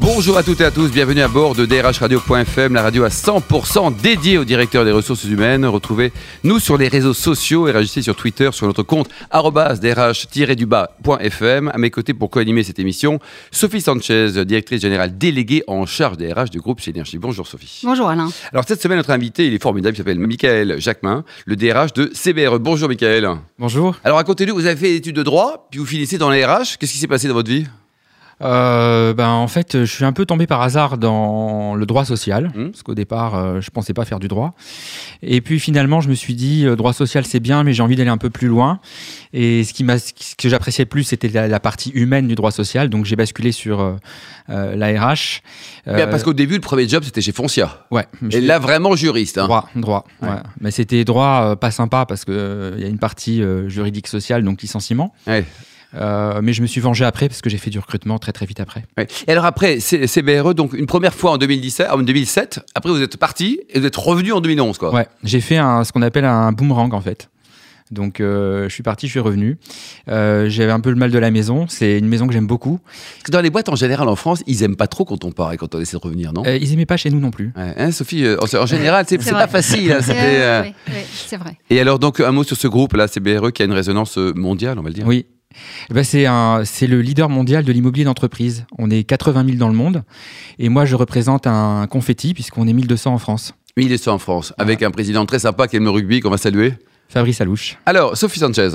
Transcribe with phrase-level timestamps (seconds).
[0.00, 4.00] Bonjour à toutes et à tous, bienvenue à bord de drhradio.fm, la radio à 100%
[4.00, 5.66] dédiée au directeur des ressources humaines.
[5.66, 10.10] Retrouvez-nous sur les réseaux sociaux et réagissez sur Twitter sur notre compte drh-du-bas.fm.
[11.68, 13.18] À mes côtés pour co-animer cette émission,
[13.50, 17.18] Sophie Sanchez, directrice générale déléguée en charge des RH du groupe Synergie.
[17.18, 17.82] Bonjour Sophie.
[17.84, 18.30] Bonjour Alain.
[18.52, 22.10] Alors cette semaine, notre invité, il est formidable, il s'appelle Michael Jacquemin, le DRH de
[22.14, 22.58] CBRE.
[22.58, 23.28] Bonjour Michael.
[23.58, 23.96] Bonjour.
[24.02, 26.78] Alors racontez-nous, vous avez fait des études de droit, puis vous finissez dans les RH.
[26.78, 27.66] Qu'est-ce qui s'est passé dans votre vie?
[28.42, 32.50] Euh, ben, en fait, je suis un peu tombé par hasard dans le droit social,
[32.54, 32.70] Mmh.
[32.70, 34.54] parce qu'au départ, euh, je pensais pas faire du droit.
[35.22, 37.96] Et puis finalement, je me suis dit, euh, droit social, c'est bien, mais j'ai envie
[37.96, 38.80] d'aller un peu plus loin.
[39.32, 42.50] Et ce, qui m'a, ce que j'appréciais plus, c'était la, la partie humaine du droit
[42.50, 42.88] social.
[42.88, 43.96] Donc j'ai basculé sur euh,
[44.48, 45.42] euh, la RH.
[45.86, 47.84] Bien, Euh, Parce qu'au début, le premier job, c'était chez Foncia.
[47.90, 49.38] ouais, Et là, vraiment juriste.
[49.38, 49.44] hein.
[49.44, 50.04] Droit, droit.
[50.22, 50.28] Ouais.
[50.28, 50.34] ouais.
[50.60, 54.42] Mais c'était droit pas sympa parce que euh, il y a une partie juridique sociale,
[54.44, 55.12] donc licenciement.
[55.26, 55.44] Ouais.
[55.94, 58.46] Euh, mais je me suis vengé après parce que j'ai fait du recrutement très très
[58.46, 58.84] vite après.
[58.96, 59.06] Ouais.
[59.26, 63.16] Et alors après, CBRE, donc une première fois en 2017, en 2007, après vous êtes
[63.16, 64.92] parti et vous êtes revenu en 2011, quoi.
[64.94, 67.28] Ouais, j'ai fait un, ce qu'on appelle un boomerang en fait.
[67.90, 69.58] Donc euh, je suis parti, je suis revenu.
[70.08, 71.66] Euh, J'avais un peu le mal de la maison.
[71.68, 72.78] C'est une maison que j'aime beaucoup.
[72.84, 75.32] Parce que dans les boîtes en général en France, ils aiment pas trop quand on
[75.32, 76.44] part et quand on essaie de revenir, non?
[76.46, 77.52] Euh, ils aimaient pas chez nous non plus.
[77.56, 79.90] Ouais, hein, Sophie, euh, en en général, c'est pas facile.
[79.90, 81.58] hein, c'était, Euh, euh, oui, oui, c'est vrai.
[81.68, 84.78] Et alors donc un mot sur ce groupe là, CBRE, qui a une résonance mondiale,
[84.78, 85.06] on va le dire?
[85.08, 85.26] Oui.
[85.90, 88.66] Eh ben, c'est le leader mondial de l'immobilier d'entreprise.
[88.78, 90.04] On est 80 000 dans le monde,
[90.58, 93.54] et moi je représente un confetti puisqu'on est 1200 en France.
[93.76, 96.74] 1100 en France, avec un président très sympa qui aime le rugby, qu'on va saluer.
[97.10, 97.76] Fabrice Alouche.
[97.86, 98.70] Alors, Sophie Sanchez.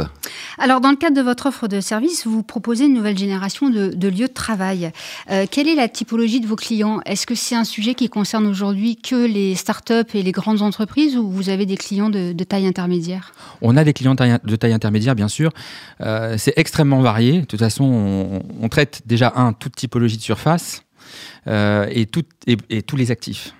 [0.59, 3.87] Alors, dans le cadre de votre offre de service, vous proposez une nouvelle génération de,
[3.95, 4.91] de lieux de travail.
[5.31, 6.99] Euh, quelle est la typologie de vos clients?
[7.05, 11.15] Est-ce que c'est un sujet qui concerne aujourd'hui que les startups et les grandes entreprises
[11.15, 13.33] ou vous avez des clients de, de taille intermédiaire?
[13.61, 15.51] On a des clients de taille intermédiaire, bien sûr.
[16.01, 17.39] Euh, c'est extrêmement varié.
[17.39, 20.83] De toute façon, on, on traite déjà, un, toute typologie de surface
[21.47, 23.53] euh, et, tout- et- et tous les actifs.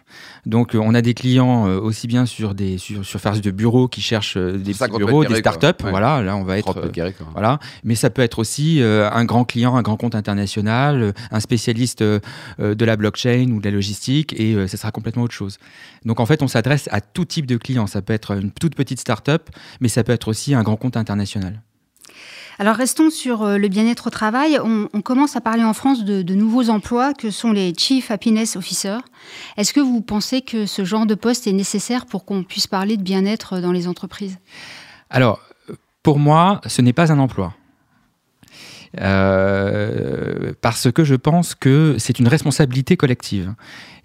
[0.46, 3.88] Donc, euh, on a des clients euh, aussi bien sur des sur, surfaces de bureaux
[3.88, 5.84] qui cherchent euh, des petits 50 bureaux, des startups.
[5.84, 5.90] Ouais.
[5.90, 7.14] Voilà, là, on va 30 être.
[7.34, 12.04] Voilà, mais ça peut être aussi un grand client, un grand compte international, un spécialiste
[12.04, 12.22] de
[12.60, 15.58] la blockchain ou de la logistique, et ça sera complètement autre chose.
[16.06, 17.88] Donc en fait, on s'adresse à tout type de client.
[17.88, 19.50] Ça peut être une toute petite start-up,
[19.82, 21.62] mais ça peut être aussi un grand compte international.
[22.58, 24.60] Alors, restons sur euh, le bien-être au travail.
[24.64, 28.56] On, commence à parler en France de, de nouveaux emplois que sont les Chief Happiness
[28.56, 29.02] Officers.
[29.58, 32.98] Est-ce que vous pensez que ce genre de poste est nécessaire pour qu'on puisse parler
[32.98, 34.38] de bien-être dans les entreprises?
[35.10, 35.40] Alors,
[36.02, 37.54] pour moi, ce n'est pas un emploi.
[39.02, 43.54] Euh, parce que je pense que c'est une responsabilité collective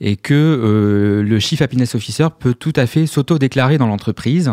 [0.00, 4.50] et que euh, le Chief Happiness Officer peut tout à fait s'auto-déclarer dans l'entreprise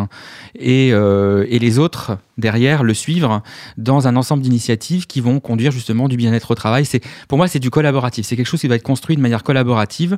[0.60, 3.42] et, euh, et les autres derrière le suivre
[3.78, 6.86] dans un ensemble d'initiatives qui vont conduire justement du bien-être au travail.
[6.86, 9.44] C'est pour moi c'est du collaboratif, c'est quelque chose qui doit être construit de manière
[9.44, 10.18] collaborative,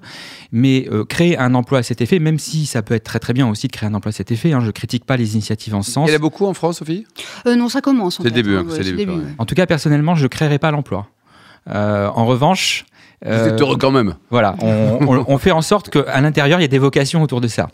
[0.51, 3.33] mais euh, créer un emploi à cet effet, même si ça peut être très très
[3.33, 4.51] bien aussi de créer un emploi à cet effet.
[4.51, 6.09] Hein, je critique pas les initiatives en ce sens.
[6.09, 7.05] Il y en a beaucoup en France, Sophie?
[7.45, 8.19] Euh, Non, ça commence.
[8.19, 9.17] en C'est le début, hein, ouais, c'est le début, ouais.
[9.17, 9.23] ouais.
[9.37, 11.07] En tout cas, personnellement, je ne créerai pas l'emploi.
[11.69, 12.85] Euh, en revanche,
[13.23, 14.15] Vous euh, êtes heureux quand même.
[14.29, 17.41] voilà, on, on- on fait en sorte qu'à l'intérieur, il y ait des vocations autour
[17.41, 17.67] de ça.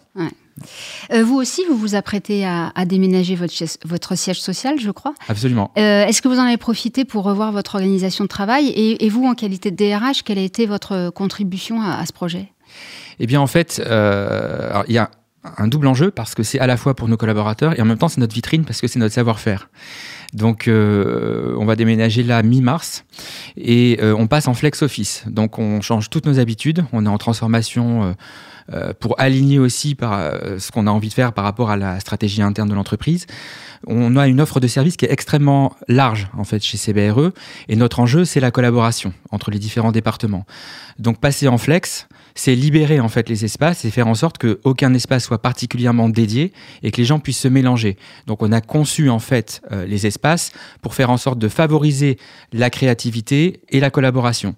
[1.11, 4.89] Euh, vous aussi, vous vous apprêtez à, à déménager votre, chaise- votre siège social, je
[4.91, 5.13] crois.
[5.27, 5.71] Absolument.
[5.77, 9.09] Euh, Est-ce que vous en avez profité pour revoir votre organisation de travail et, et
[9.09, 12.47] vous, en qualité de DRH, quelle a été votre contribution à, à ce projet?
[13.19, 15.09] Eh bien, en fait, euh, il y a
[15.57, 17.97] un double enjeu parce que c'est à la fois pour nos collaborateurs et en même
[17.97, 19.69] temps, c'est notre vitrine parce que c'est notre savoir-faire.
[20.33, 23.05] Donc, euh, on va déménager là mi-mars
[23.57, 25.23] et euh, on passe en flex office.
[25.27, 26.83] Donc, on change toutes nos habitudes.
[26.91, 28.15] On est en transformation
[28.73, 30.19] euh, pour aligner aussi par
[30.57, 33.27] ce qu'on a envie de faire par rapport à la stratégie interne de l'entreprise.
[33.87, 37.31] On a une offre de service qui est extrêmement large en fait chez CBRE
[37.69, 40.45] et notre enjeu c'est la collaboration entre les différents départements.
[40.97, 44.59] Donc passer en flex, c'est libérer en fait les espaces et faire en sorte que
[44.65, 46.51] aucun espace soit particulièrement dédié
[46.83, 47.97] et que les gens puissent se mélanger.
[48.27, 50.51] Donc on a conçu en fait euh, les espaces
[50.81, 52.17] pour faire en sorte de favoriser
[52.51, 54.55] la créativité et la collaboration.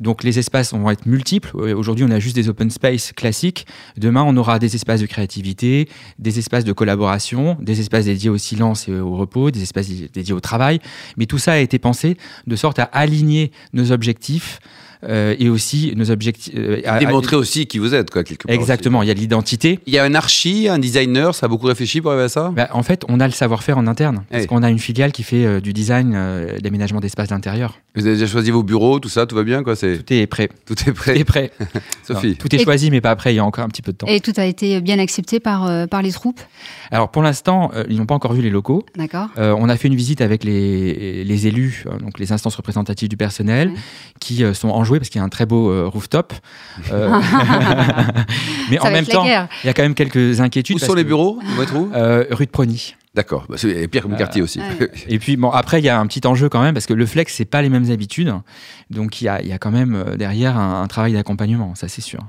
[0.00, 1.52] Donc les espaces vont être multiples.
[1.54, 3.66] Euh, Aujourd'hui, on a juste des open space classiques.
[3.96, 5.88] Demain, on aura des espaces de créativité,
[6.18, 10.34] des espaces de collaboration, des espaces dédiés au silence et au repos, des espaces dédiés
[10.34, 10.80] au travail.
[11.16, 12.16] Mais tout ça a été pensé
[12.48, 14.58] de sorte à aligner nos objectifs
[15.08, 16.52] euh, et aussi nos objectifs.
[16.56, 18.54] euh, à- Démontrer aussi qui vous êtes, quoi, quelque part.
[18.54, 19.80] Exactement, il y a de l'identité.
[19.86, 22.50] Il y a un archi, un designer, ça a beaucoup réfléchi pour arriver à ça?
[22.54, 24.46] Bah, en fait, on a le savoir-faire en interne, parce Oui.
[24.48, 27.78] qu'on a une filiale qui fait euh, du design, euh, d'aménagement d'espace d'intérieur.
[27.94, 29.98] Vous avez déjà choisi vos bureaux, tout ça, tout va bien, quoi c'est...
[29.98, 30.48] Tout est prêt.
[30.66, 31.18] Tout est Tout prêt.
[31.18, 31.50] est prêt.
[32.06, 33.32] Sophie Non, tout est Et- choisi, mais pas prêt.
[33.34, 34.06] Il y a encore un petit peu de temps.
[34.06, 36.40] Et tout a été bien accepté par, euh, par les troupes?
[36.90, 38.84] Alors, pour l'instant, euh, ils n'ont pas encore vu les locaux.
[38.96, 39.28] D'accord.
[39.38, 43.08] Euh, on a fait une visite avec les, les élus, euh, donc les instances représentatives
[43.08, 43.74] du personnel, Ouais.
[44.20, 46.32] qui euh, sont enjoués parce qu'il y a un très beau euh, rooftop.
[46.90, 47.08] Euh,
[48.70, 50.76] mais Ça en même temps, il y a quand même quelques inquiétudes.
[50.76, 51.60] Où parce sont les bureaux où
[51.94, 52.94] Euh, Rue de Prony.
[53.14, 54.58] D'accord, bah, c'est pire comme quartier aussi.
[54.58, 54.90] ouais.
[55.08, 57.04] Et puis, bon, après, il y a un petit enjeu quand même, parce que le
[57.04, 58.32] flex, c'est pas les mêmes habitudes.
[58.88, 61.74] Donc, il y a, il y a quand même euh, derrière un, un travail d'accompagnement,
[61.74, 62.20] ça c'est sûr.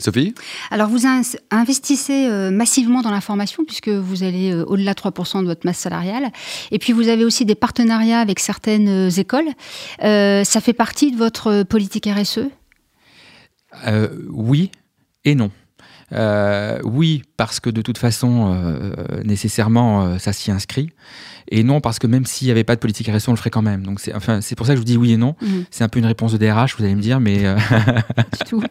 [0.00, 0.34] Sophie?
[0.72, 4.98] Alors, vous in- investissez euh, massivement dans la formation, puisque vous allez euh, au-delà de
[5.00, 6.30] 3% de votre masse salariale.
[6.72, 9.48] Et puis, vous avez aussi des partenariats avec certaines euh, écoles.
[10.02, 12.40] Euh, ça fait partie de votre euh, politique RSE
[13.86, 14.70] Euh, oui
[15.24, 15.50] et non.
[16.12, 18.92] Euh, oui, parce que de toute façon, euh,
[19.24, 20.90] nécessairement, euh, ça s'y inscrit.
[21.48, 23.50] Et non, parce que même s'il n'y avait pas de politique RSE, on le ferait
[23.50, 23.84] quand même.
[23.84, 25.36] Donc, c'est enfin, c'est pour ça que je vous dis oui et non.
[25.40, 25.64] Mhm.
[25.70, 28.62] C'est un peu une réponse de DRH, vous allez me dire, mais euh, du tout.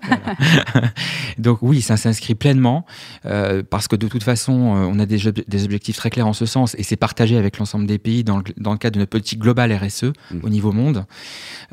[1.38, 2.86] donc oui, ça s'inscrit pleinement
[3.26, 6.28] euh, parce que de toute façon, euh, on a des, ob- des objectifs très clairs
[6.28, 8.96] en ce sens et c'est partagé avec l'ensemble des pays dans le, dans le cadre
[8.96, 10.42] de notre politique globale RSE Mhm.
[10.44, 11.06] au niveau monde.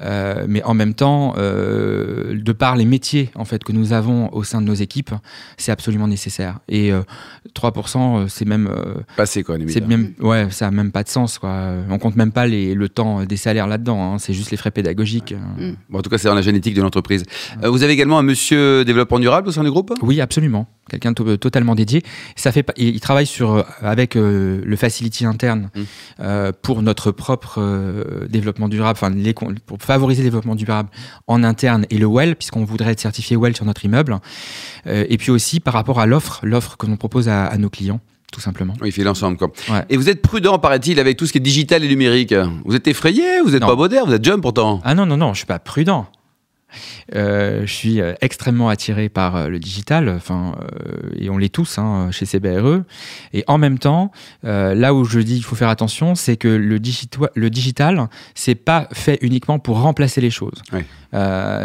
[0.00, 4.32] Euh, mais en même temps, euh, de par les métiers en fait que nous avons
[4.32, 5.10] au sein de nos équipes,
[5.56, 6.58] c'est absolument nécessaire.
[6.68, 7.02] Et euh,
[7.54, 9.72] 3%, euh, c'est même, euh, Passé, quoi, limite.
[9.74, 11.72] c'est même, ouais, ça a même pas de sens quoi.
[11.90, 14.14] On compte même pas les, le temps des salaires là-dedans.
[14.14, 14.18] hein.
[14.18, 15.32] C'est juste les frais pédagogiques.
[15.60, 15.72] euh.
[15.90, 17.24] Bon, en tout cas, c'est dans la génétique de l'entreprise.
[17.62, 19.92] Euh, vous avez également un monsieur développement durable au sein du groupe?
[20.02, 20.66] Oui, absolument.
[20.90, 22.02] Quelqu'un de totalement dédié.
[22.36, 25.80] Ça fait, il il travaille sur, euh, avec euh, le facility interne Mm.
[26.20, 29.12] euh, pour notre propre euh, développement durable, enfin
[29.66, 30.88] pour favoriser le développement durable
[31.28, 34.18] en interne et le WELL, puisqu'on voudrait être certifié WELL sur notre immeuble.
[34.86, 38.00] Et puis aussi par rapport à l'offre, l'offre que l'on propose à, à nos clients,
[38.32, 38.74] tout simplement.
[38.80, 39.52] Oui, il fait l'ensemble, quoi.
[39.70, 39.84] Ouais.
[39.88, 42.34] Et vous êtes prudent, paraît-il, avec tout ce qui est digital et numérique.
[42.64, 45.32] Vous êtes effrayé Vous n'êtes pas moderne Vous êtes jeune pourtant Ah non, non, non,
[45.32, 46.06] je suis pas prudent.
[47.14, 51.52] Euh, je suis euh, extrêmement attiré par euh, le digital, enfin, euh, et on l'est
[51.52, 52.82] tous hein, chez CBRE.
[53.32, 54.10] Et en même temps,
[54.44, 56.78] euh, là où je dis il faut faire attention, c'est que le,
[57.34, 60.62] le digital, c'est pas fait uniquement pour remplacer les choses.
[60.72, 60.80] Oui.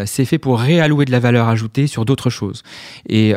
[0.05, 2.63] C'est fait pour réallouer de la valeur ajoutée sur d'autres choses.
[3.07, 3.33] Et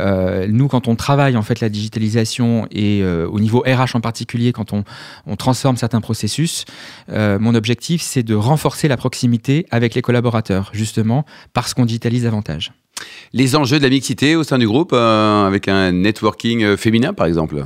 [0.48, 4.72] nous, quand on travaille en fait la digitalisation et au niveau RH en particulier, quand
[4.72, 4.82] on,
[5.26, 6.64] on transforme certains processus,
[7.08, 11.24] mon objectif, c'est de renforcer la proximité avec les collaborateurs, justement
[11.62, 12.72] parce qu'on digitalise davantage.
[13.32, 17.12] Les enjeux de la mixité au sein du groupe, euh, avec un networking euh, féminin,
[17.12, 17.64] par exemple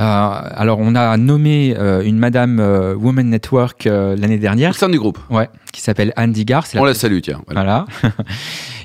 [0.00, 4.88] alors, on a nommé euh, une Madame euh, Women Network euh, l'année Au dernière, sein
[4.88, 5.18] du groupe.
[5.30, 6.66] ouais, qui s'appelle Anne Digard.
[6.66, 7.40] c'est la On la salue, tiens.
[7.46, 7.86] Voilà.
[8.02, 8.12] Voilà.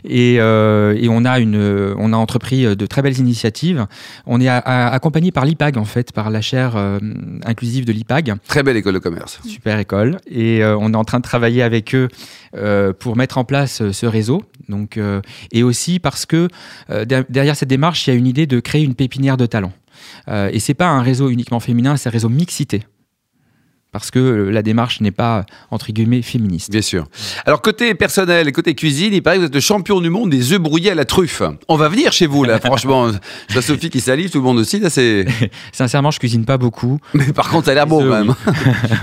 [0.05, 3.85] et, euh, et on a une, on a entrepris euh, de très belles initiatives.
[4.25, 6.99] On est accompagné par l'IPAG en fait, par la chaire euh,
[7.45, 9.39] inclusive de l'IPAG, Très belle école de commerce.
[9.45, 10.17] super école.
[10.29, 12.07] Et euh, on est en train de travailler avec eux
[12.55, 14.43] euh, pour mettre en place euh, ce réseau.
[14.67, 15.21] Donc, euh,
[15.51, 16.47] et aussi parce que
[16.91, 19.45] euh, der- derrière cette démarche, il y a une idée de créer une pépinière de
[19.47, 19.73] talents.
[20.27, 22.83] Euh, et c'est pas un réseau uniquement féminin, c'est un réseau mixité.
[23.91, 26.69] Parce que la démarche n'est pas, entre guillemets, féministe.
[26.69, 27.07] Bien sûr.
[27.47, 30.29] Alors, côté personnel et côté cuisine, il paraît que vous êtes le champion du monde
[30.29, 31.41] des œufs brouillés à la truffe.
[31.67, 33.09] On va venir chez vous, là, franchement.
[33.47, 35.25] Je Sophie qui salive, tout le monde aussi, là, c'est.
[35.71, 36.99] Sincèrement, je cuisine pas beaucoup.
[37.15, 38.35] Mais par contre, ça a l'air bon, même.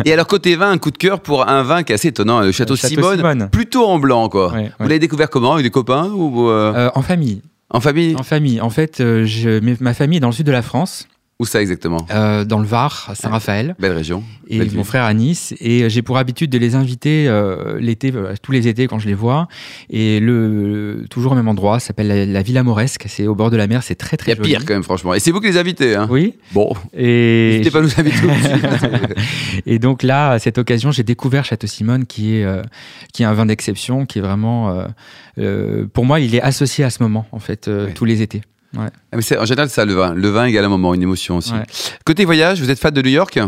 [0.04, 2.38] Et alors, côté vin, un coup de cœur pour un vin qui est assez étonnant,
[2.42, 3.48] le Château, Euh, Château Simone, Simone.
[3.50, 4.52] Plutôt en blanc, quoi.
[4.52, 7.42] Ouais, Vous l'avez découvert comment Avec des copains ou euh, Euh, en famille.
[7.70, 8.14] En famille?
[8.16, 8.60] En famille.
[8.60, 11.60] En fait, euh, je- ma famille est dans le sud de la France, Où ça
[11.60, 12.06] exactement?
[12.10, 14.22] Euh, dans le Var, à Saint-Raphaël, Belle région.
[14.48, 15.52] et Belle mon frère à Nice.
[15.60, 18.10] Et euh, j'ai pour habitude de les inviter euh, l'été,
[18.42, 19.46] tous les étés quand je les vois.
[19.90, 23.04] Et le, toujours au même endroit, ça s'appelle la, la Villa Moresque.
[23.08, 24.48] C'est au bord de la mer, c'est très Il y très a joli.
[24.48, 25.12] pire quand même, franchement.
[25.12, 26.08] Et c'est vous qui les invitez, hein?
[26.10, 26.38] Oui.
[26.52, 28.16] Bon, Et, n'hésitez pas à nous inviter
[29.66, 32.62] et donc là, à cette occasion, j'ai découvert Château Simone, qui est euh,
[33.12, 34.86] qui est un vin d'exception, qui est vraiment,
[35.92, 38.40] pour moi, il est associé à ce moment en fait tous les étés.
[38.78, 40.14] Ah, mais c'est- en général, ça, le vin.
[40.14, 41.52] Le vin égale un moment, une émotion aussi.
[41.52, 41.62] Ouais.
[42.04, 43.38] Côté voyage, vous êtes fan de New York?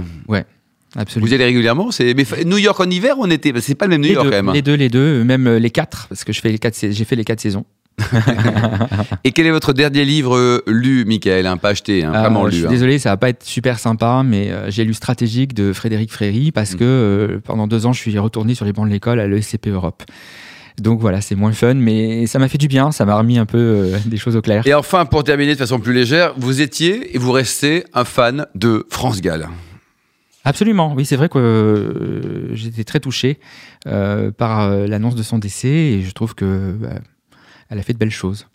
[0.97, 1.26] Absolument.
[1.26, 1.90] Vous y allez régulièrement?
[1.90, 2.14] C'est...
[2.14, 3.52] Mais New York en hiver ou en été?
[3.61, 4.54] C'est pas le même New les, York deux, quand même.
[4.54, 7.04] les deux, les deux, même euh, les quatre, parce que je fais les quatre, j'ai
[7.04, 7.66] fait les quatre saisons.
[9.25, 11.47] Et quel est votre dernier livre euh, lu, Michael?
[11.47, 12.56] Hein, Pas acheté, hein, vraiment Euh, je lu.
[12.58, 12.70] suis hein.
[12.70, 16.52] désolé, ça va pas être super sympa, mais euh, j'ai lu Stratégique de Frédéric Fréry
[16.52, 16.76] parce Mm.
[16.78, 19.68] que euh, pendant deux ans, je suis retourné sur les bancs de l'école à l'ESCP
[19.68, 20.04] Europe.
[20.80, 23.47] Donc voilà, c'est moins fun, mais ça m'a fait du bien, ça m'a remis un
[23.47, 24.66] peu euh, des choses au clair.
[24.66, 28.47] Et enfin, pour terminer de façon plus légère, vous étiez et vous restez un fan
[28.54, 29.49] de France Gall.
[30.44, 33.38] Absolument, oui, c'est vrai que euh, j'étais très touché
[33.87, 37.00] euh, par l'annonce de son décès et je trouve que bah,
[37.70, 38.46] elle a fait de belles choses.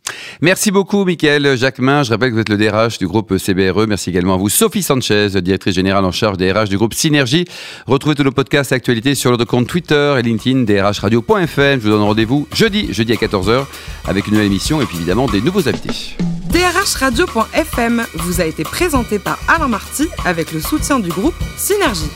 [0.41, 2.03] Merci beaucoup, Mickaël Jacquemin.
[2.03, 3.86] Je rappelle que vous êtes le DRH du groupe CBRE.
[3.88, 7.46] Merci également à vous, Sophie Sanchez, directrice générale en charge des RH du groupe Synergie.
[7.86, 11.79] Retrouvez tous nos podcasts et actualités sur notre compte Twitter et LinkedIn, drhradio.fm.
[11.79, 13.65] Je vous donne rendez-vous jeudi, jeudi à 14h,
[14.05, 16.15] avec une nouvelle émission et puis évidemment des nouveaux invités.
[16.50, 22.10] drhradio.fm vous a été présenté par Alain Marty avec le soutien du groupe Synergie.